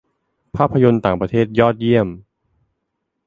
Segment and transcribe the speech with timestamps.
[0.55, 2.07] -ภาพยนตร์ต่างประเทศยอดเยี่ยม